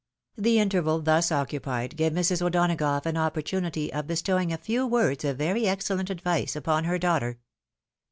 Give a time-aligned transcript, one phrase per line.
[0.35, 2.41] The interval thus occupied gave Mrs.
[2.41, 7.37] O'Donagough an opportunity of bestowing a few words of very excellent advice upon her daughter.